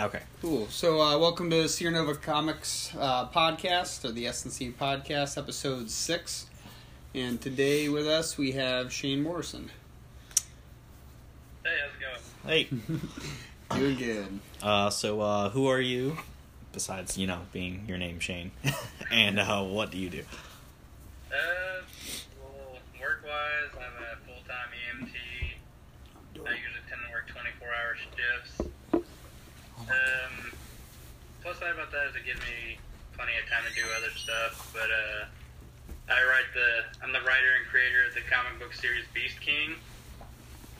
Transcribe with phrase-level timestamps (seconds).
[0.00, 0.22] Okay.
[0.40, 0.66] Cool.
[0.68, 6.46] So, uh, welcome to Sierra Nova Comics uh, podcast, or the SNC podcast, episode six.
[7.14, 9.70] And today with us we have Shane Morrison.
[11.62, 12.88] Hey, how's it going?
[13.68, 13.76] Hey.
[13.78, 14.38] Doing good.
[14.62, 16.16] Uh, so, uh, who are you?
[16.72, 18.52] Besides, you know, being your name Shane,
[19.12, 20.22] and uh, what do you do?
[21.30, 21.82] Uh,
[22.40, 25.12] well, work-wise, I'm a full-time EMT.
[26.36, 28.70] I usually tend to work 24-hour shifts.
[29.90, 30.52] Um,
[31.42, 32.80] plus side about that is it gives me
[33.12, 34.72] plenty of time to do other stuff.
[34.72, 35.28] But uh,
[36.08, 39.76] I write the I'm the writer and creator of the comic book series Beast King,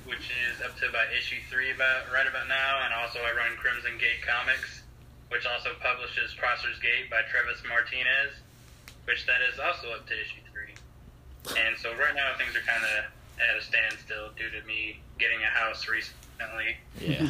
[0.08, 3.60] which is up to about issue three about right about now, and also I run
[3.60, 4.80] Crimson Gate Comics,
[5.28, 8.40] which also publishes Crosser's Gate by Travis Martinez,
[9.04, 10.72] which that is also up to issue three.
[11.60, 15.44] And so right now things are kind of at a standstill due to me getting
[15.44, 16.80] a house recently.
[16.96, 17.28] Yeah.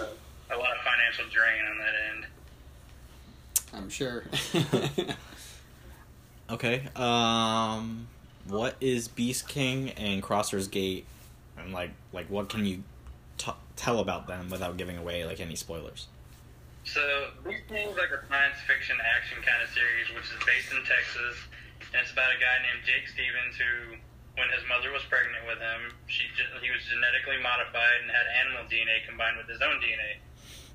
[0.48, 2.26] A lot of financial drain on that end.
[3.72, 4.24] I'm sure.
[6.50, 6.88] okay.
[6.96, 8.08] Um,
[8.48, 11.06] what is Beast King and Crosser's Gate,
[11.58, 12.82] and like, like, what can you
[13.38, 16.06] t- tell about them without giving away like any spoilers?
[16.86, 17.02] So
[17.42, 21.34] these things like a science fiction action kind of series, which is based in Texas,
[21.90, 23.98] and it's about a guy named Jake Stevens who,
[24.38, 26.30] when his mother was pregnant with him, she
[26.62, 30.22] he was genetically modified and had animal DNA combined with his own DNA.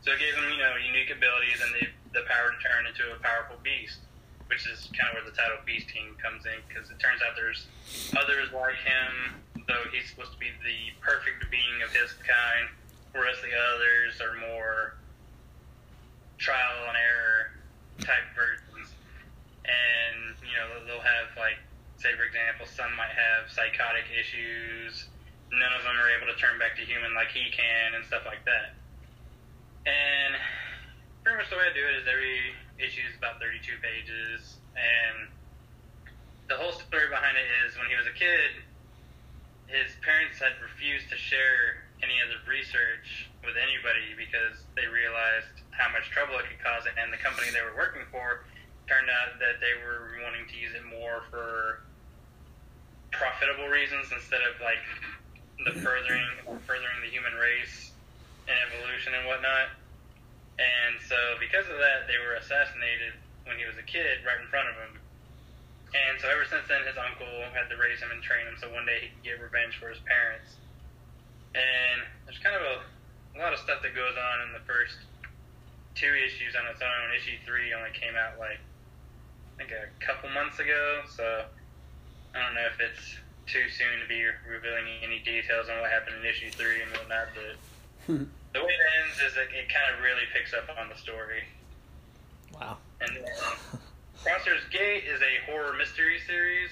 [0.01, 3.07] So it gave him, you know, unique abilities and the the power to turn into
[3.15, 4.03] a powerful beast,
[4.51, 7.39] which is kind of where the title Beast King comes in because it turns out
[7.39, 7.71] there's
[8.19, 12.67] others like him, though he's supposed to be the perfect being of his kind,
[13.15, 14.99] whereas the others are more
[16.35, 17.55] trial and error
[18.03, 18.91] type versions.
[19.63, 21.61] And, you know, they'll have, like,
[21.95, 25.07] say, for example, some might have psychotic issues.
[25.53, 28.25] None of them are able to turn back to human like he can and stuff
[28.25, 28.75] like that.
[29.85, 30.37] And
[31.23, 34.61] pretty much the way I do it is every issue is about 32 pages.
[34.77, 35.29] And
[36.49, 38.61] the whole story behind it is when he was a kid,
[39.65, 45.63] his parents had refused to share any of the research with anybody because they realized
[45.73, 46.85] how much trouble it could cause.
[46.85, 48.45] And the company they were working for
[48.89, 51.81] turned out that they were wanting to use it more for
[53.13, 54.81] profitable reasons instead of like
[55.67, 56.25] the furthering
[56.65, 57.90] furthering the human race
[58.47, 59.73] and evolution and whatnot.
[60.61, 64.47] And so because of that, they were assassinated when he was a kid right in
[64.49, 64.93] front of him.
[65.91, 68.71] And so ever since then, his uncle had to raise him and train him so
[68.71, 70.55] one day he could get revenge for his parents.
[71.51, 72.75] And there's kind of a,
[73.35, 74.95] a lot of stuff that goes on in the first
[75.95, 77.11] two issues on its own.
[77.11, 81.43] Issue three only came out like I think a couple months ago, so
[82.33, 83.19] I don't know if it's
[83.51, 87.35] too soon to be revealing any details on what happened in issue three and whatnot.
[87.35, 87.59] But
[88.07, 91.43] the way it ends is that it kind of really picks up on the story.
[92.53, 92.77] Wow.
[92.99, 93.17] And
[94.23, 96.69] Crosser's Gate is a horror mystery series,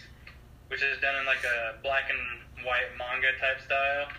[0.67, 4.11] which is done in like a black and white manga type style,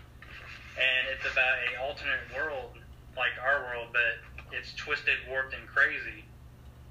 [0.79, 2.79] and it's about a alternate world
[3.17, 6.25] like our world, but it's twisted, warped, and crazy.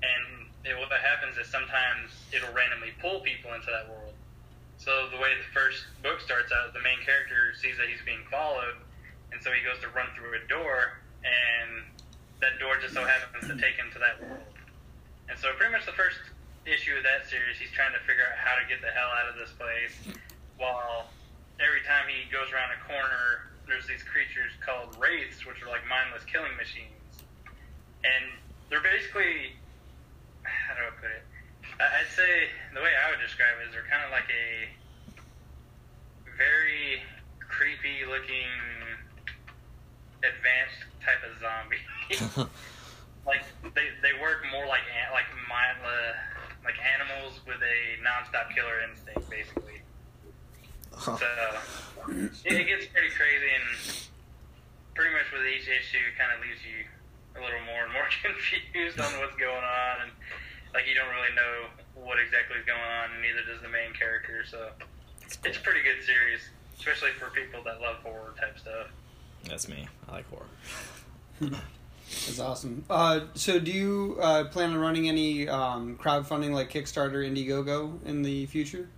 [0.03, 4.13] And it, what happens is sometimes it'll randomly pull people into that world.
[4.77, 8.23] So the way the first book starts out, the main character sees that he's being
[8.31, 8.79] followed,
[9.31, 11.85] and so he goes to run through a door, and
[12.41, 14.45] that door just so happens to take him to that world.
[15.29, 16.17] And so pretty much the first
[16.65, 19.29] issue of that series, he's trying to figure out how to get the hell out
[19.29, 19.93] of this place,
[20.57, 21.09] while
[21.61, 25.85] every time he goes around a corner, there's these creatures called wraiths, which are like
[25.85, 27.21] mindless killing machines,
[28.01, 28.33] and
[28.69, 29.53] they're basically
[30.43, 31.23] how do I put it?
[31.79, 34.69] I'd say the way I would describe it is they're kind of like a
[36.37, 37.03] very
[37.39, 38.49] creepy looking
[40.23, 41.83] advanced type of zombie.
[43.25, 43.43] like
[43.75, 49.29] they, they work more like like mindless uh, like animals with a nonstop killer instinct,
[49.29, 49.79] basically.
[50.99, 51.15] So
[52.43, 53.67] it, it gets pretty crazy, and
[54.95, 56.83] pretty much with each issue, kind of leaves you
[57.37, 60.11] a little more and more confused on what's going on, and
[60.75, 63.95] like you don't really know what exactly is going on, and neither does the main
[63.95, 64.43] character.
[64.43, 64.75] So
[65.47, 66.43] it's a pretty good series,
[66.75, 68.91] especially for people that love horror type stuff.
[69.45, 69.87] That's me.
[70.07, 70.45] I like horror.
[72.09, 72.83] That's awesome.
[72.89, 78.23] Uh, so, do you uh, plan on running any um, crowdfunding like Kickstarter, Indiegogo in
[78.23, 78.89] the future?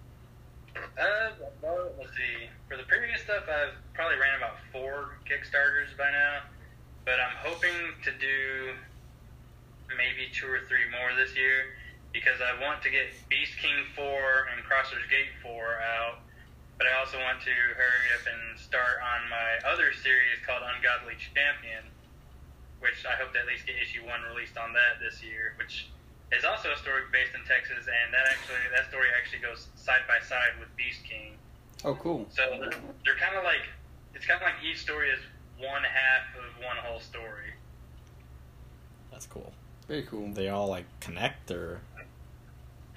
[0.76, 2.48] Uh, well, let's see.
[2.70, 6.44] For the previous stuff, I've probably ran about four Kickstarters by now,
[7.06, 8.74] but I'm hoping to do
[9.98, 11.76] maybe two or three more this year
[12.14, 14.06] because I want to get Beast King 4
[14.52, 15.52] and Crosser's Gate 4
[15.82, 16.20] out,
[16.81, 21.13] but I also want to hurry up and start on my other series called Ungodly
[21.13, 21.86] Champion,
[22.81, 25.94] which I hope to at least get issue one released on that this year, which
[26.33, 30.10] is also a story based in Texas, and that actually that story actually goes side
[30.10, 31.38] by side with Beast King.
[31.86, 32.25] Oh, cool.
[32.33, 32.74] So they're,
[33.06, 33.69] they're kind of like
[34.18, 35.22] it's kind of like each story is
[35.62, 37.54] one half of one whole story.
[39.13, 39.54] That's cool.
[39.86, 40.34] Very cool.
[40.34, 41.86] They all like connect, or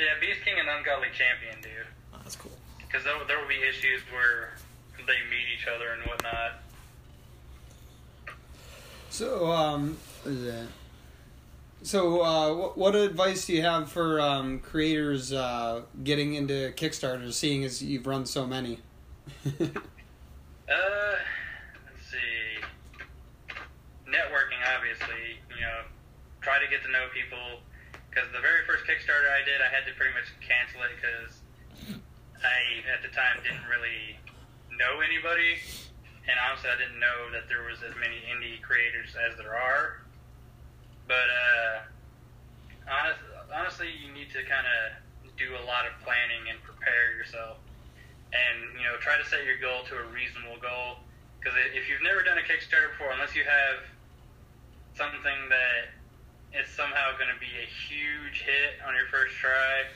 [0.00, 1.84] Yeah, Beast King and Ungodly Champion do,
[2.16, 2.56] oh, that's cool.
[2.94, 4.54] Because there, there will be issues where
[4.98, 6.52] they meet each other and whatnot.
[9.10, 9.98] So, um?
[11.82, 17.32] So, uh, what, what advice do you have for um, creators uh, getting into Kickstarter,
[17.32, 18.78] seeing as you've run so many?
[20.64, 21.20] Uh,
[21.84, 22.56] let's see.
[24.08, 25.36] Networking, obviously.
[25.52, 25.84] You know,
[26.40, 27.60] try to get to know people.
[28.08, 31.43] Because the very first Kickstarter I did, I had to pretty much cancel it because
[32.44, 34.20] I, at the time, didn't really
[34.76, 35.58] know anybody.
[36.28, 40.04] And honestly, I didn't know that there was as many indie creators as there are.
[41.08, 41.74] But, uh,
[42.88, 43.20] honest,
[43.52, 45.00] honestly, you need to kind of
[45.36, 47.58] do a lot of planning and prepare yourself
[48.34, 51.02] and you know try to set your goal to a reasonable goal
[51.38, 53.82] because if you've never done a kickstarter before unless you have
[54.94, 55.90] something that
[56.54, 59.86] is somehow going to be a huge hit on your first try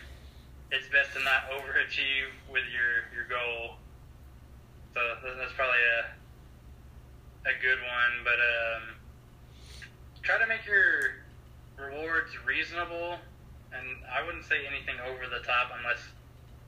[0.70, 3.76] it's best to not overachieve with your your goal
[4.94, 5.00] so
[5.38, 8.82] that's probably a a good one but um
[10.22, 11.24] try to make your
[11.78, 13.16] rewards reasonable
[13.72, 16.00] and i wouldn't say anything over the top unless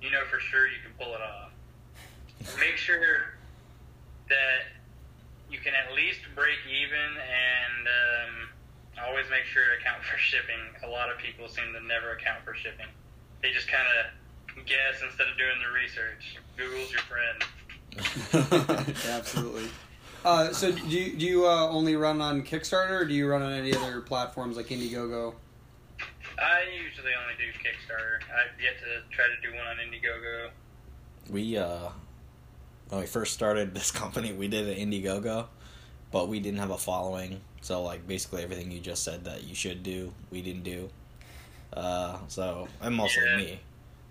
[0.00, 1.50] you know for sure you can pull it off
[2.58, 3.36] make sure
[4.28, 4.70] that
[5.50, 8.34] you can at least break even and um,
[9.04, 10.62] always make sure to account for shipping.
[10.86, 12.86] A lot of people seem to never account for shipping.
[13.42, 16.38] They just kind of guess instead of doing the research.
[16.56, 17.44] Google's your friend.
[19.08, 19.68] Absolutely.
[20.24, 23.40] Uh, so, do you, do you uh, only run on Kickstarter, or do you run
[23.40, 25.34] on any other platforms like Indiegogo?
[26.38, 28.20] I usually only do Kickstarter.
[28.30, 30.50] I've yet to try to do one on Indiegogo.
[31.30, 31.90] We uh,
[32.88, 35.46] when we first started this company, we did an Indiegogo,
[36.10, 37.40] but we didn't have a following.
[37.62, 40.90] So like basically everything you just said that you should do, we didn't do.
[41.72, 43.36] Uh, so and mostly Yeah.
[43.36, 43.60] me.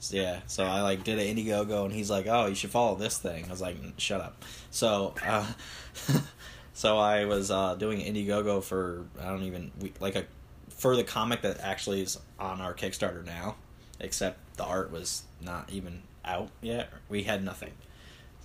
[0.01, 2.95] So, yeah, so I like did an Indiegogo, and he's like, "Oh, you should follow
[2.95, 5.45] this thing." I was like, "Shut up." So, uh,
[6.73, 10.25] so I was uh, doing Indiegogo for I don't even like a
[10.69, 13.55] for the comic that actually is on our Kickstarter now,
[13.99, 16.89] except the art was not even out yet.
[17.09, 17.71] We had nothing.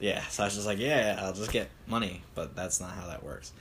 [0.01, 3.07] Yeah, so I was just like, yeah, I'll just get money, but that's not how
[3.07, 3.53] that works.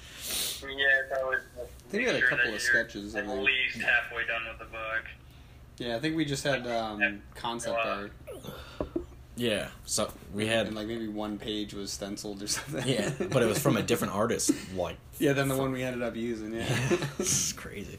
[0.64, 0.68] Yeah,
[1.04, 1.42] it's always.
[1.90, 5.06] think we had a couple of sketches, I At least halfway done with the book.
[5.78, 8.12] Yeah, I think we just had um, concept art,
[9.36, 12.88] Yeah, so we had and like maybe one page was stenciled or something.
[12.88, 14.52] yeah, but it was from a different artist.
[14.76, 16.54] Like, yeah, than the one we ended up using.
[16.54, 16.66] Yeah.
[17.18, 17.98] this is crazy.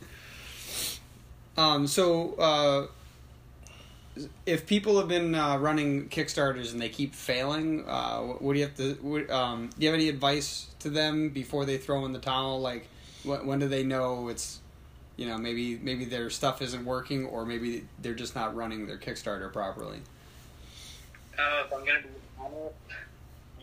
[1.56, 2.86] Um, so, uh,
[4.46, 8.64] if people have been uh, running Kickstarters and they keep failing, uh, what do you
[8.66, 8.94] have to?
[9.02, 12.60] What, um, do you have any advice to them before they throw in the towel?
[12.60, 12.86] Like,
[13.24, 14.60] wh- when do they know it's,
[15.16, 18.98] you know, maybe maybe their stuff isn't working, or maybe they're just not running their
[18.98, 20.00] Kickstarter properly?
[21.38, 22.08] Uh, if I'm gonna be
[22.38, 22.74] honest,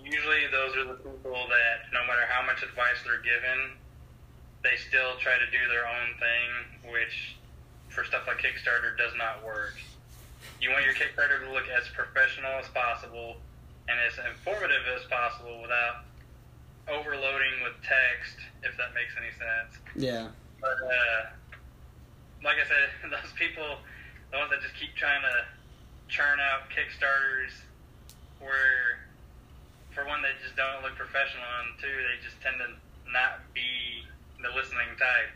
[0.04, 3.76] usually those are the people that no matter how much advice they're given,
[4.64, 7.36] they still try to do their own thing, which
[7.90, 9.76] for stuff like Kickstarter does not work.
[10.62, 13.38] You want your Kickstarter to look as professional as possible
[13.90, 16.06] and as informative as possible without
[16.88, 19.82] overloading with text, if that makes any sense.
[19.96, 20.28] Yeah.
[20.62, 21.30] But uh,
[22.44, 23.82] like I said, those people,
[24.32, 25.36] the ones that just keep trying to
[26.10, 27.54] churn out Kickstarters,
[28.42, 29.06] where
[29.94, 32.70] for one they just don't look professional, and two they just tend to
[33.10, 34.06] not be
[34.42, 35.32] the listening type.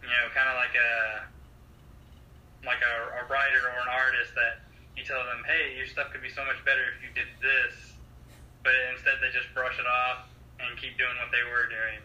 [0.00, 0.92] You know, kind of like a
[2.66, 4.62] like a, a writer or an artist that
[4.98, 7.94] you tell them, hey, your stuff could be so much better if you did this,
[8.66, 10.26] but instead they just brush it off
[10.58, 12.02] and keep doing what they were doing.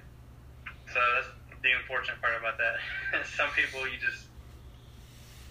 [0.93, 1.29] So that's
[1.63, 3.25] the unfortunate part about that.
[3.37, 4.25] Some people you just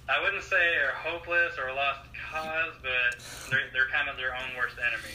[0.08, 2.00] I wouldn't say are hopeless or a lost
[2.30, 5.14] cause, but they're they're kind of their own worst enemy.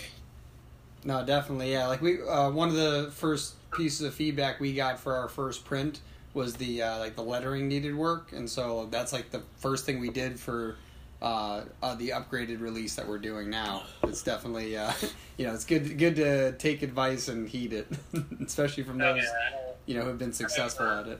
[1.03, 1.87] No, definitely, yeah.
[1.87, 5.63] Like we, uh, one of the first pieces of feedback we got for our first
[5.63, 6.01] print
[6.33, 9.99] was the uh, like the lettering needed work, and so that's like the first thing
[9.99, 10.77] we did for
[11.21, 13.83] uh, uh, the upgraded release that we're doing now.
[14.03, 14.91] It's definitely, uh,
[15.37, 17.87] you know, it's good good to take advice and heed it,
[18.45, 19.66] especially from Oh, those yeah, I know.
[19.87, 21.19] You know who've been successful at it.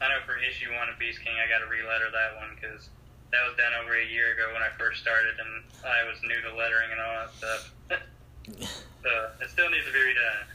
[0.00, 2.88] I know for issue one of Beast King, I got to re-letter that one because
[3.32, 6.40] that was done over a year ago when I first started, and I was new
[6.50, 7.72] to lettering and all that stuff.
[9.02, 10.46] so it still needs to be redone.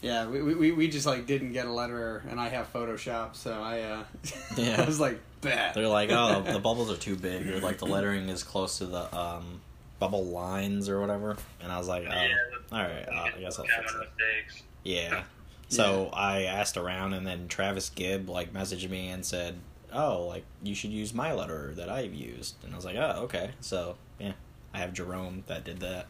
[0.00, 3.60] Yeah, we, we, we just like didn't get a letterer, and I have Photoshop, so
[3.60, 4.04] I uh,
[4.56, 4.82] Yeah.
[4.82, 5.74] I was like, bad.
[5.74, 8.86] They're like, oh, the bubbles are too big, or like the lettering is close to
[8.86, 9.60] the um,
[9.98, 11.36] bubble lines or whatever.
[11.62, 12.34] And I was like, oh, yeah,
[12.72, 13.98] all right, uh, I guess I'll fix it.
[13.98, 14.62] mistakes.
[14.84, 15.22] Yeah.
[15.68, 19.56] So I asked around, and then Travis Gibb like messaged me and said,
[19.92, 23.22] "Oh, like you should use my letter that I've used." And I was like, "Oh,
[23.24, 24.32] okay." So yeah,
[24.72, 26.06] I have Jerome that did that.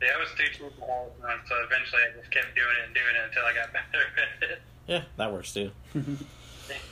[0.00, 2.74] Yeah, I was too cheap for all of them, so eventually I just kept doing
[2.82, 4.04] it and doing it until I got better
[4.42, 4.62] at it.
[4.86, 5.70] Yeah, that works too.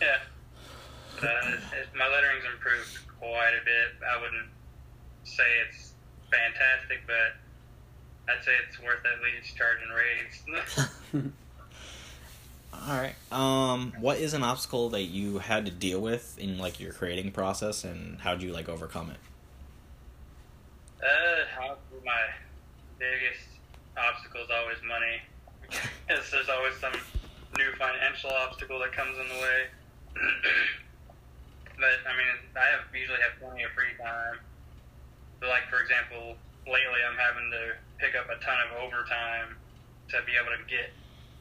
[0.01, 0.19] Yeah.
[1.21, 1.57] But, uh,
[1.97, 3.97] my lettering's improved quite a bit.
[4.05, 4.51] I wouldn't
[5.25, 5.93] say it's
[6.31, 7.41] fantastic, but
[8.31, 10.43] I'd say it's worth at least charging rates.
[12.73, 13.15] All right.
[13.33, 17.33] Um, what is an obstacle that you had to deal with in like your creating
[17.33, 19.19] process, and how would you like overcome it?
[21.03, 22.29] uh, my
[22.99, 23.49] biggest
[23.97, 25.21] obstacle is always money.
[26.11, 26.93] Because there's always some
[27.57, 29.71] new financial obstacle that comes in the way.
[31.79, 32.27] but, I mean,
[32.59, 34.43] I have usually have plenty of free time.
[35.39, 36.35] But, like, for example,
[36.71, 37.63] lately I'm having to
[37.99, 39.59] pick up a ton of overtime
[40.15, 40.95] to be able to get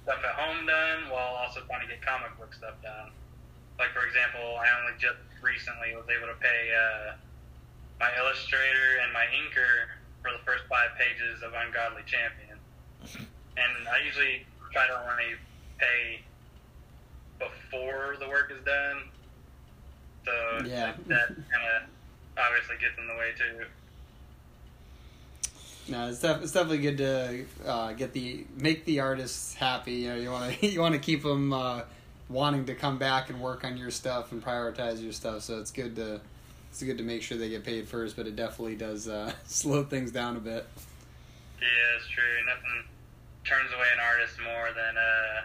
[0.04, 3.14] stuff at home done while also trying to get comic book stuff done.
[3.78, 7.16] Like, for example, I only just recently was able to pay uh,
[8.02, 9.94] my illustrator and my inker
[10.26, 12.58] for the first five pages of Ungodly Champion.
[13.56, 14.44] And I usually
[14.74, 15.40] try to only
[15.80, 16.20] pay
[17.40, 19.08] before the work is done.
[20.26, 20.34] So
[20.68, 20.92] Yeah.
[21.08, 21.88] that kind of
[22.36, 23.64] obviously gets in the way too.
[25.88, 29.94] No, it's, def- it's definitely good to uh, get the make the artists happy.
[29.94, 31.82] You know, you want to you want to keep them uh,
[32.30, 35.42] wanting to come back and work on your stuff and prioritize your stuff.
[35.44, 36.22] So it's good to
[36.70, 39.84] it's good to make sure they get paid first, but it definitely does uh, slow
[39.84, 40.68] things down a bit.
[41.60, 41.68] Yeah,
[41.98, 42.24] it's true.
[42.46, 42.84] Nothing
[43.44, 45.42] turns away an artist more than uh,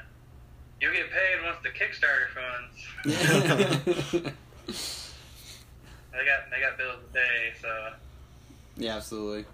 [0.81, 2.77] you'll get paid once the Kickstarter funds.
[6.13, 7.93] they got they got bills to pay, so
[8.77, 9.47] yeah, absolutely.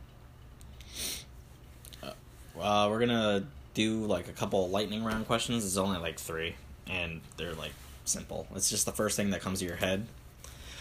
[2.61, 5.65] Uh, we're gonna do like a couple lightning round questions.
[5.65, 6.55] It's only like three,
[6.89, 7.73] and they're like
[8.05, 8.47] simple.
[8.55, 10.07] It's just the first thing that comes to your head.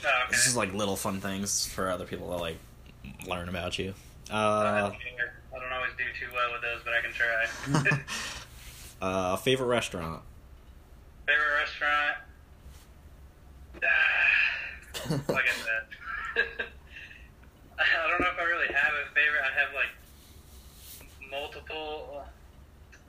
[0.05, 0.31] oh, okay.
[0.31, 2.57] This is like little fun things for other people to like
[3.27, 3.93] learn about you.
[4.31, 4.91] I Uh.
[5.51, 7.11] I don't always do too well with those, but I can
[7.91, 7.99] try.
[9.33, 10.21] uh, favorite restaurant.
[11.25, 12.15] Favorite restaurant?
[13.83, 16.43] Ah, like I said,
[17.79, 19.41] I don't know if I really have a favorite.
[19.41, 19.93] I have like
[21.69, 22.25] multiple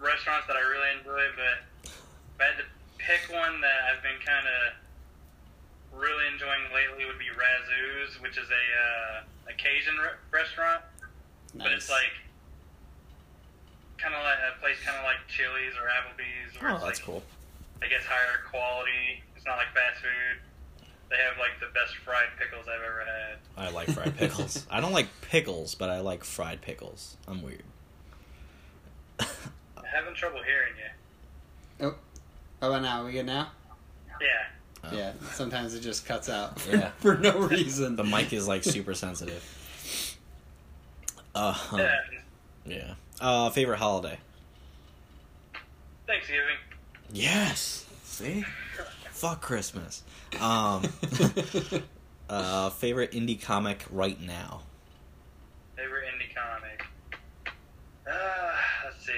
[0.00, 2.66] restaurants that I really enjoy, but if I had to
[2.98, 8.48] pick one that I've been kind of really enjoying lately would be Razoo's, which is
[8.48, 8.64] a
[9.24, 10.82] uh, a Cajun re- restaurant,
[11.54, 12.14] but it's like
[13.98, 17.00] kind of like a place kind of like Chili's or Applebee's, where oh, it's that's
[17.00, 17.22] like cool.
[17.82, 19.24] I guess higher quality.
[19.36, 20.86] It's not like fast food.
[21.10, 23.36] They have like the best fried pickles I've ever had.
[23.56, 24.64] I like fried pickles.
[24.70, 27.16] I don't like pickles, but I like fried pickles.
[27.26, 27.64] I'm weird.
[29.92, 31.86] I'm having trouble hearing you.
[31.86, 31.94] Oh,
[32.60, 33.04] how about now?
[33.04, 33.48] We good now?
[34.20, 34.28] Yeah.
[34.84, 34.96] Oh.
[34.96, 35.12] Yeah.
[35.32, 36.90] Sometimes it just cuts out Yeah.
[36.98, 37.96] for no reason.
[37.96, 39.42] The mic is like super sensitive.
[41.34, 41.94] Uh, Yeah.
[42.66, 42.94] yeah.
[43.20, 44.18] Uh, favorite holiday.
[46.06, 46.56] Thanksgiving.
[47.12, 47.86] Yes.
[48.04, 48.44] See?
[49.10, 50.02] Fuck Christmas.
[50.40, 50.82] Um,
[52.28, 54.62] uh, favorite indie comic right now.
[55.76, 56.84] Favorite indie comic.
[58.06, 58.52] Uh,
[58.84, 59.12] let's see.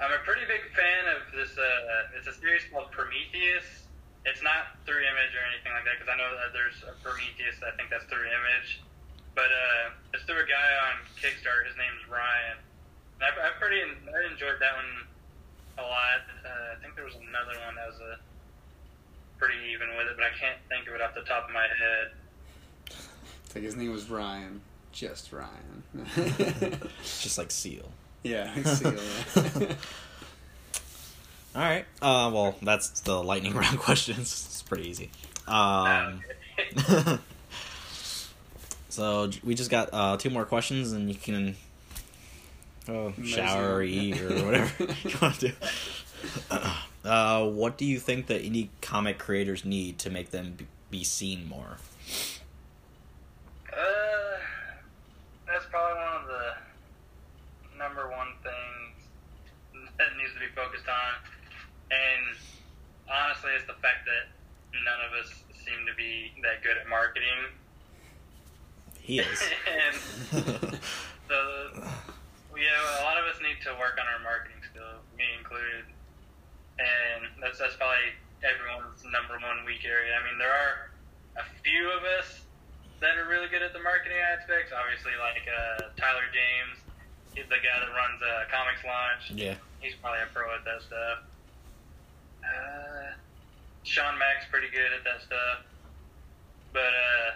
[0.00, 0.60] I'm a pretty big
[1.58, 2.14] fan of this.
[2.14, 3.66] Uh, it's a series called Prometheus.
[4.26, 7.58] It's not through Image or anything like that because I know that there's a Prometheus.
[7.64, 8.82] I think that's through Image,
[9.34, 11.66] but uh, it's through a guy on Kickstarter.
[11.66, 12.58] His name's Ryan.
[13.18, 14.92] And I, I pretty I enjoyed that one
[15.78, 16.22] a lot.
[16.44, 18.14] Uh, I think there was another one that was a
[19.38, 21.66] pretty even with it, but I can't think of it off the top of my
[21.66, 22.06] head.
[23.46, 24.60] It's like his name was Ryan.
[24.92, 25.84] Just Ryan.
[27.02, 27.88] Just like Seal.
[28.22, 29.74] yeah, seal, yeah.
[31.58, 31.84] All right.
[32.00, 34.46] Uh, well, that's the lightning round questions.
[34.46, 35.10] It's pretty easy.
[35.48, 36.22] Um,
[38.88, 41.56] so we just got uh, two more questions, and you can
[42.86, 45.52] go shower or eat or whatever you want to do.
[47.04, 50.58] Uh, what do you think that indie comic creators need to make them
[50.92, 51.78] be seen more?
[53.72, 54.38] Uh,
[55.44, 59.08] that's probably one of the number one things
[59.98, 61.14] that needs to be focused on.
[61.90, 62.36] And
[63.08, 64.28] honestly, it's the fact that
[64.84, 65.32] none of us
[65.64, 67.50] seem to be that good at marketing.
[69.02, 69.42] He is.
[69.66, 70.78] and
[71.26, 71.42] the,
[72.54, 75.90] yeah, a lot of us need to work on our marketing skills, me included,
[76.78, 78.14] and that's that's probably
[78.46, 80.14] everyone's number one weak area.
[80.14, 80.94] I mean, there are
[81.42, 82.46] a few of us
[83.02, 84.70] that are really good at the marketing aspects.
[84.70, 86.78] Obviously, like uh, Tyler James,
[87.34, 89.34] he's the guy that runs uh, ComixLaunch.
[89.34, 89.58] Yeah.
[89.82, 91.18] He's probably a pro at that stuff.
[92.42, 93.14] Uh,
[93.88, 95.64] Sean Mack's pretty good at that stuff.
[96.72, 97.28] But, uh,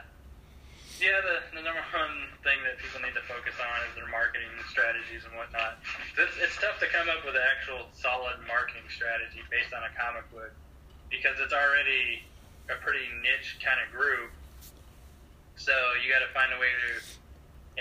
[1.03, 4.55] yeah, the, the number one thing that people need to focus on is their marketing
[4.71, 5.83] strategies and whatnot.
[6.15, 9.91] It's, it's tough to come up with an actual solid marketing strategy based on a
[9.99, 10.55] comic book
[11.11, 12.23] because it's already
[12.71, 14.31] a pretty niche kind of group.
[15.59, 16.91] So you got to find a way to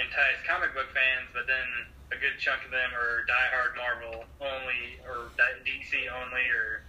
[0.02, 1.68] entice comic book fans, but then
[2.12, 6.84] a good chunk of them are diehard Marvel only or DC only, or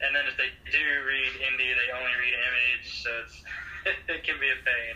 [0.00, 3.36] and then if they do read indie, they only read Image, so it's
[4.08, 4.94] it can be a pain.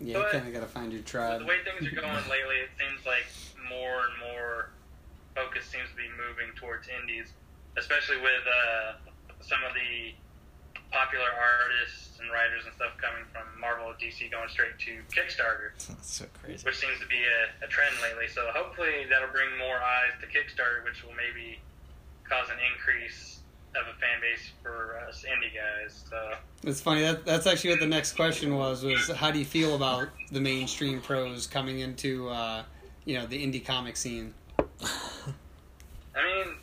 [0.00, 1.40] Yeah, you kind of got to find your tribe.
[1.40, 3.26] The way things are going lately, it seems like
[3.68, 4.70] more and more
[5.34, 7.30] focus seems to be moving towards indies,
[7.76, 8.96] especially with uh,
[9.42, 10.16] some of the
[10.90, 15.74] popular artists and writers and stuff coming from Marvel DC going straight to Kickstarter.
[15.88, 16.64] That's so crazy.
[16.64, 18.26] Which seems to be a, a trend lately.
[18.26, 21.60] So hopefully that'll bring more eyes to Kickstarter, which will maybe
[22.24, 23.39] cause an increase
[23.76, 26.04] of a fan base for us indie guys.
[26.08, 26.32] So
[26.64, 29.76] it's funny that that's actually what the next question was was how do you feel
[29.76, 32.64] about the mainstream pros coming into uh,
[33.04, 34.34] you know the indie comic scene?
[34.58, 34.64] I
[36.24, 36.54] mean,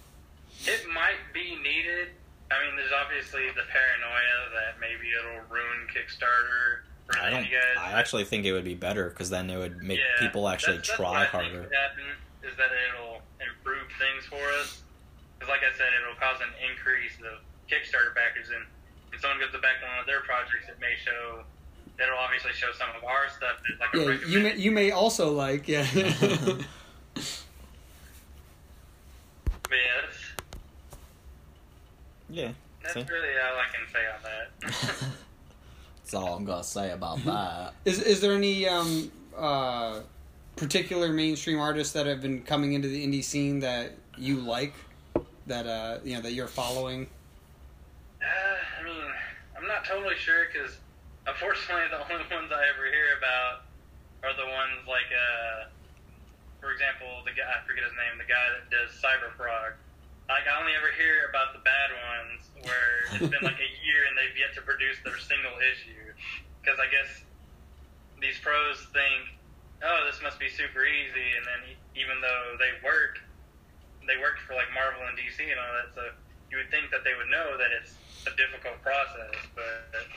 [0.66, 2.10] it might be needed.
[2.52, 6.84] I mean, there's obviously the paranoia that maybe it'll ruin Kickstarter.
[7.22, 7.44] I don't.
[7.44, 7.78] guys.
[7.80, 10.78] I actually think it would be better because then it would make Yeah, people actually
[10.78, 11.50] that's, that's try what I harder.
[11.50, 12.04] Think would happen
[12.44, 14.84] is that it'll improve things for us.
[15.48, 17.40] Because, like I said, it'll cause an increase of
[17.72, 18.66] Kickstarter backers, and
[19.14, 21.44] if someone goes to back one of their projects, it may show.
[22.02, 23.58] It'll obviously show some of our stuff.
[23.80, 25.88] That's like Yeah, you may you may also like yeah.
[29.70, 30.18] But yeah, that's,
[32.30, 32.52] Yeah.
[32.84, 33.00] that's See?
[33.12, 35.10] really all I can say on that.
[35.98, 37.74] That's all I'm gonna say about that.
[37.84, 40.00] is is there any um, uh,
[40.56, 44.74] particular mainstream artists that have been coming into the indie scene that you like
[45.48, 47.08] that uh, you know that you're following?
[48.22, 49.08] Uh, I mean,
[49.58, 50.78] I'm not totally sure because,
[51.26, 53.68] unfortunately, the only ones I ever hear about
[54.24, 55.72] are the ones like, uh,
[56.60, 59.80] for example, the guy I forget his name, the guy that does Cyber Cyberfrog.
[60.28, 64.04] Like, I only ever hear about the bad ones where it's been like a year
[64.12, 66.12] and they've yet to produce their single issue.
[66.60, 67.24] Because I guess
[68.20, 69.32] these pros think,
[69.88, 71.62] oh, this must be super easy, and then
[71.96, 73.24] even though they work,
[74.08, 76.02] they work for like Marvel and DC and all that, so
[76.50, 77.94] you would think that they would know that it's
[78.26, 80.08] a difficult process, but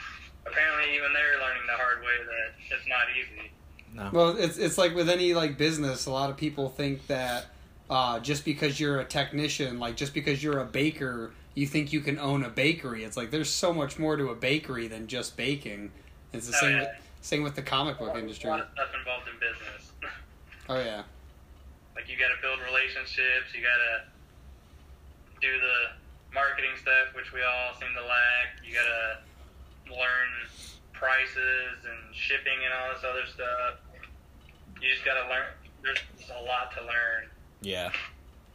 [0.47, 3.51] apparently even they're learning the hard way that it's not easy.
[3.95, 4.11] No.
[4.13, 7.47] Well, it's it's like with any like business, a lot of people think that
[7.89, 12.01] uh, just because you're a technician, like just because you're a baker, you think you
[12.01, 13.03] can own a bakery.
[13.03, 15.91] It's like there's so much more to a bakery than just baking.
[16.33, 16.81] It's the Oh, same yeah.
[16.83, 16.89] with,
[17.23, 18.49] same with the comic book industry.
[18.49, 19.93] A lot of stuff involved in business.
[20.69, 21.03] Oh yeah,
[21.95, 23.95] like you got to build relationships, you got to
[25.41, 25.97] do the
[26.33, 28.61] marketing stuff, which we all seem to lack.
[28.63, 29.07] You got to
[29.91, 30.31] learn
[30.93, 33.81] prices and shipping and all this other stuff.
[34.81, 35.51] You just got to learn.
[35.83, 35.99] There's
[36.31, 37.29] a lot to learn.
[37.63, 37.91] Yeah.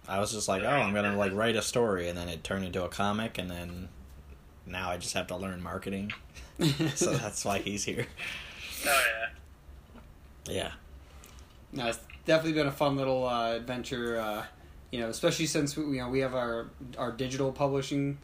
[0.08, 2.66] I was just like, oh, I'm gonna like write a story, and then it turned
[2.66, 3.90] into a comic, and then
[4.66, 6.14] now I just have to learn marketing.
[6.96, 8.06] so that's why he's here.
[8.86, 9.04] Oh
[10.46, 10.54] yeah.
[10.54, 10.72] Yeah.
[11.74, 14.20] no, it's definitely been a fun little uh, adventure.
[14.20, 14.46] Uh,
[14.92, 18.18] you know, especially since we, you know we have our our digital publishing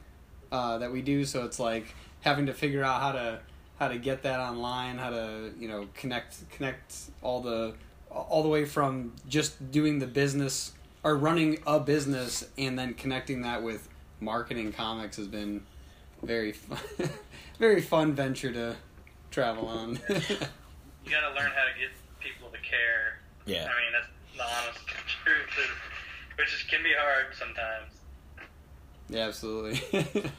[0.51, 3.39] uh, that we do, so it's like having to figure out how to
[3.79, 7.73] how to get that online, how to you know connect connect all the
[8.09, 13.41] all the way from just doing the business or running a business and then connecting
[13.41, 13.87] that with
[14.19, 15.63] marketing comics has been
[16.21, 17.09] very fun,
[17.57, 18.75] very fun venture to
[19.31, 19.99] travel on.
[21.03, 23.20] You got to learn how to get people to care.
[23.51, 23.63] Yeah.
[23.63, 24.87] I mean, that's the honest
[25.23, 25.69] truth,
[26.37, 27.91] which is, can be hard sometimes.
[29.09, 29.81] yeah, absolutely.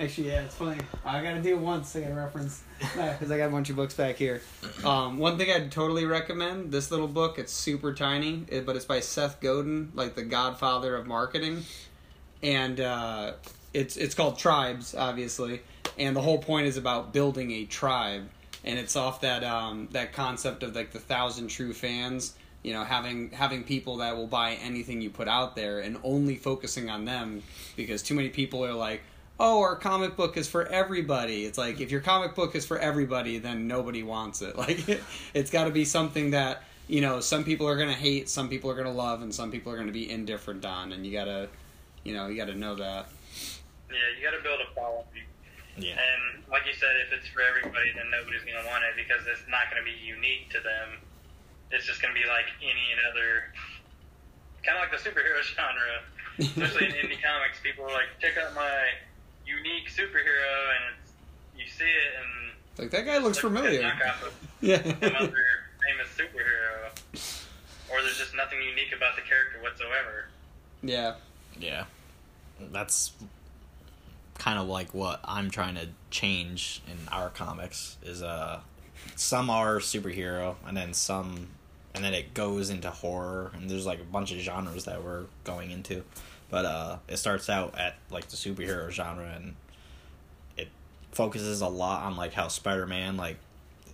[0.00, 0.80] Actually, yeah, it's funny.
[1.04, 1.94] I gotta do it once.
[1.94, 4.40] I gotta reference because I got a bunch of books back here.
[4.84, 7.38] Um, one thing I'd totally recommend this little book.
[7.38, 11.62] It's super tiny, but it's by Seth Godin, like the Godfather of marketing,
[12.42, 13.34] and uh,
[13.72, 15.60] it's it's called Tribes, obviously.
[15.98, 18.28] And the whole point is about building a tribe,
[18.64, 22.34] and it's off that um, that concept of like the thousand true fans.
[22.62, 26.36] You know, having having people that will buy anything you put out there, and only
[26.36, 27.42] focusing on them
[27.76, 29.02] because too many people are like,
[29.40, 31.44] oh, our comic book is for everybody.
[31.44, 34.56] It's like if your comic book is for everybody, then nobody wants it.
[34.62, 35.00] Like
[35.34, 38.70] it's got to be something that you know some people are gonna hate, some people
[38.70, 41.48] are gonna love, and some people are gonna be indifferent on, and you gotta,
[42.04, 43.08] you know, you gotta know that.
[43.92, 45.04] Yeah, you got to build a following.
[45.76, 45.96] Yeah.
[45.96, 49.24] And like you said, if it's for everybody, then nobody's going to want it because
[49.26, 51.00] it's not going to be unique to them.
[51.72, 53.48] It's just going to be like any other,
[54.60, 56.04] kind of like the superhero genre.
[56.38, 58.92] Especially in indie comics, people are like, check out my
[59.46, 61.12] unique superhero, and it's,
[61.56, 63.82] you see it, and Like that guy looks it's familiar.
[63.82, 64.82] knockoff of Yeah.
[64.82, 65.44] some other
[65.84, 66.88] famous superhero,
[67.90, 70.26] or there's just nothing unique about the character whatsoever.
[70.82, 71.14] yeah.
[71.58, 71.84] Yeah.
[72.72, 73.12] That's
[74.42, 78.58] kind of like what I'm trying to change in our comics is uh
[79.14, 81.46] some are superhero and then some
[81.94, 85.26] and then it goes into horror and there's like a bunch of genres that we're
[85.44, 86.02] going into.
[86.50, 89.54] But uh it starts out at like the superhero genre and
[90.56, 90.68] it
[91.12, 93.36] focuses a lot on like how Spider-Man like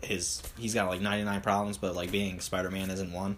[0.00, 3.36] his he's got like 99 problems but like being Spider-Man isn't one.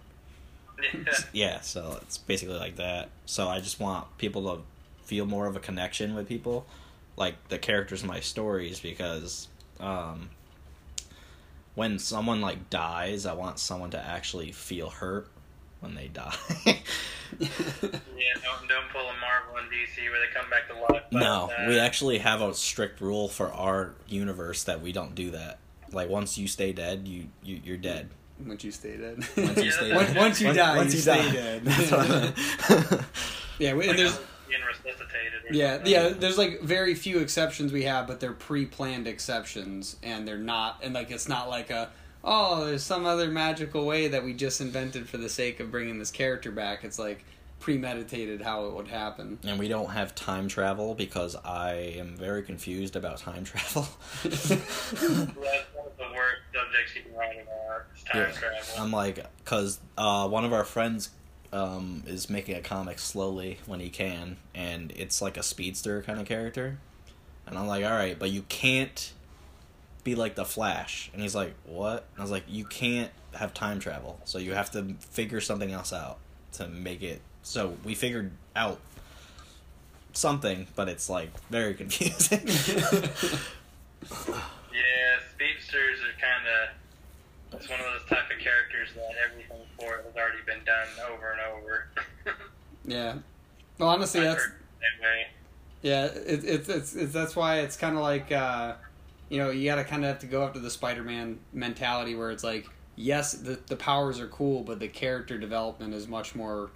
[0.80, 1.12] Yeah.
[1.32, 3.08] Yeah, so it's basically like that.
[3.26, 4.62] So I just want people to
[5.04, 6.66] feel more of a connection with people,
[7.20, 9.46] like the characters in my stories, because
[9.78, 10.30] um,
[11.76, 15.28] when someone like dies, I want someone to actually feel hurt
[15.80, 16.34] when they die.
[17.38, 17.46] Yeah,
[18.42, 21.04] don't don't pull a Marvel and DC where they come back to life.
[21.12, 25.30] no, uh, we actually have a strict rule for our universe that we don't do
[25.30, 25.58] that.
[25.92, 28.10] Like once you stay dead, you, you you're dead.
[28.44, 29.18] Once you stay dead.
[29.36, 30.16] Once you Yeah, stay Once- dead.
[30.16, 31.32] once you die, you stay die.
[31.32, 33.04] dead.
[33.60, 34.18] Yeah, and there's
[34.50, 35.50] being resuscitated.
[35.50, 35.92] Or yeah, something.
[35.92, 36.08] yeah.
[36.10, 40.92] There's like very few exceptions we have, but they're pre-planned exceptions, and they're not, and
[40.94, 41.90] like it's not like a
[42.22, 45.98] oh, there's some other magical way that we just invented for the sake of bringing
[45.98, 46.84] this character back.
[46.84, 47.24] It's like
[47.60, 49.38] premeditated how it would happen.
[49.42, 53.86] And we don't have time travel because I am very confused about time travel.
[54.22, 57.86] That's one of the worst subjects you can write about.
[57.96, 58.30] Is time Yeah.
[58.32, 58.58] travel.
[58.78, 61.10] I'm like, because uh, one of our friends
[61.52, 66.20] um, is making a comic slowly when he can, and it's like a speedster kind
[66.20, 66.78] of character.
[67.46, 69.12] And I'm like, all right, but you can't
[70.04, 71.10] be like the Flash.
[71.12, 72.06] And he's like, what?
[72.14, 75.72] And I was like, you can't have time travel, so you have to figure something
[75.72, 76.18] else out
[76.52, 77.20] to make it.
[77.42, 78.80] So we figured out
[80.12, 82.46] something, but it's like very confusing.
[84.72, 86.70] Yeah, speedsters are kind of.
[87.52, 90.86] It's one of those type of characters that everything for it has already been done
[91.12, 91.88] over and over.
[92.90, 93.14] Yeah.
[93.78, 94.52] Well, honestly, that's heard
[95.00, 95.26] it.
[95.82, 98.74] Yeah, it, it's it's it's that's why it's kind of like uh,
[99.28, 102.30] you know you got to kind of have to go after the Spider-Man mentality where
[102.30, 106.70] it's like yes the the powers are cool but the character development is much more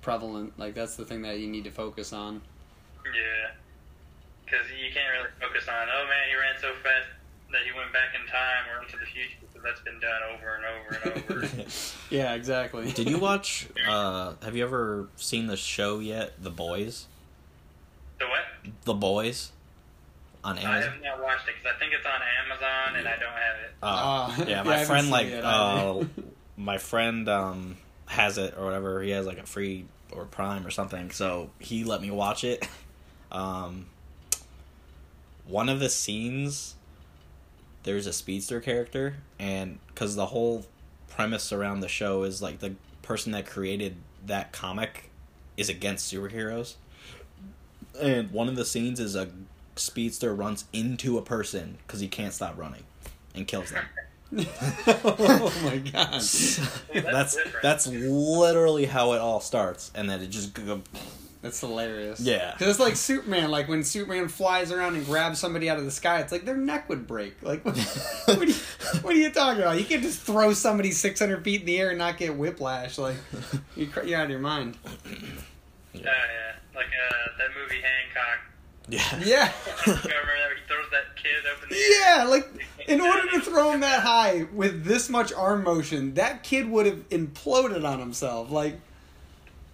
[0.00, 2.40] prevalent like that's the thing that you need to focus on.
[3.04, 3.52] Yeah.
[4.44, 7.08] Because you can't really focus on, oh man, he ran so fast
[7.52, 10.54] that he went back in time or into the future because that's been done over
[10.56, 11.64] and over and over.
[12.10, 12.90] Yeah, exactly.
[12.92, 13.68] Did you watch?
[13.86, 16.42] Uh, have you ever seen the show yet?
[16.42, 17.06] The Boys.
[18.20, 18.40] so what?
[18.84, 19.52] The Boys.
[20.44, 20.74] On Amazon.
[20.74, 23.56] I have not watched it because I think it's on Amazon and I don't have
[23.64, 23.72] it.
[23.82, 26.04] Uh, Uh, yeah, yeah, my haven't friend like uh,
[26.56, 29.02] my friend um has it or whatever.
[29.02, 31.10] He has like a free or Prime or something.
[31.10, 32.66] So he let me watch it.
[33.30, 33.86] Um,
[35.46, 36.74] one of the scenes,
[37.88, 40.66] there's a speedster character, and because the whole
[41.08, 43.96] premise around the show is like the person that created
[44.26, 45.08] that comic
[45.56, 46.74] is against superheroes,
[47.98, 49.30] and one of the scenes is a
[49.76, 52.82] speedster runs into a person because he can't stop running,
[53.34, 53.86] and kills them.
[54.86, 56.12] oh my god.
[56.92, 57.62] that's different.
[57.62, 60.82] that's literally how it all starts, and then it just go,
[61.40, 62.18] That's hilarious.
[62.20, 62.52] Yeah.
[62.52, 63.50] because it's like Superman.
[63.50, 66.56] Like when Superman flies around and grabs somebody out of the sky, it's like their
[66.56, 67.40] neck would break.
[67.42, 67.76] Like what?
[68.26, 68.54] what, are, you,
[69.02, 69.78] what are you talking about?
[69.78, 72.98] You can't just throw somebody six hundred feet in the air and not get whiplash.
[72.98, 73.16] Like
[73.76, 74.76] you, cr- you're out of your mind.
[74.84, 74.90] Oh
[75.94, 76.02] yeah,
[76.74, 78.40] like uh, that movie Hancock.
[78.88, 79.52] yeah, Yeah.
[79.86, 82.16] Remember that he throws that kid up in the air?
[82.18, 82.48] Yeah, like
[82.88, 86.86] in order to throw him that high with this much arm motion, that kid would
[86.86, 88.50] have imploded on himself.
[88.50, 88.80] Like,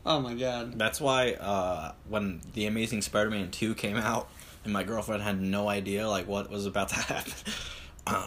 [0.06, 0.78] oh my god.
[0.78, 4.28] That's why uh, when the Amazing Spider-Man two came out,
[4.64, 7.32] and my girlfriend had no idea like what was about to happen,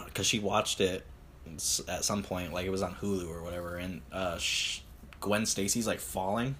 [0.05, 1.05] because she watched it
[1.87, 4.81] at some point, like it was on Hulu or whatever, and uh, sh-
[5.19, 6.55] Gwen Stacy's like falling,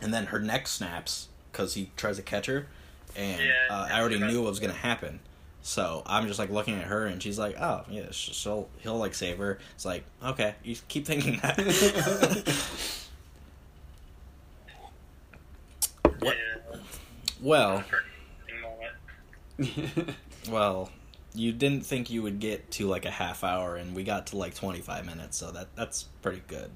[0.00, 2.66] and then her neck snaps because he tries to catch her,
[3.16, 5.20] and Yeah, uh, I already knew what was gonna happen.
[5.60, 9.12] So I'm just like looking at her, and she's like, "Oh, yeah, she'll he'll like
[9.14, 11.58] save her." It's like, okay, you keep thinking that.
[16.20, 16.36] What?
[16.36, 16.78] Yeah,
[17.42, 17.84] well.
[20.48, 20.88] Well,
[21.34, 24.36] you didn't think you would get to like a half hour, and we got to
[24.38, 26.70] like twenty five minutes, so that that's pretty good.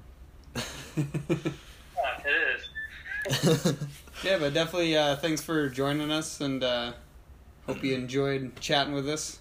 [0.55, 0.63] Yeah,
[2.25, 2.59] it
[3.55, 3.73] is.
[4.23, 6.93] Yeah, but definitely uh, thanks for joining us, and uh,
[7.65, 9.39] hope you enjoyed chatting with us.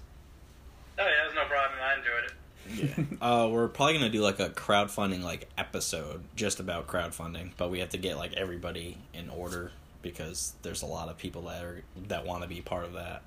[0.99, 1.79] Oh yeah, it was no problem.
[1.83, 2.99] I enjoyed it.
[2.99, 3.19] yeah.
[3.21, 7.81] Uh, we're probably gonna do like a crowdfunding like episode just about crowdfunding, but we
[7.81, 11.83] have to get like everybody in order because there's a lot of people that are
[12.09, 13.23] that want to be part of that.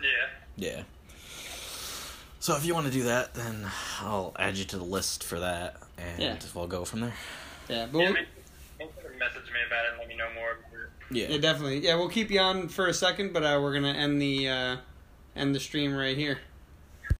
[0.00, 0.08] Yeah.
[0.56, 0.82] Yeah.
[2.40, 3.66] So if you want to do that, then
[4.00, 6.36] I'll add you to the list for that, and Yeah.
[6.54, 7.14] we'll go from there.
[7.68, 8.26] Yeah, but Yeah, we'll, make,
[8.78, 10.58] make sure to message me about it and let me know more.
[11.10, 11.28] Yeah.
[11.28, 11.78] yeah, definitely.
[11.80, 14.76] Yeah, we'll keep you on for a second, but uh, we're gonna end the uh,
[15.36, 16.38] end the stream right here.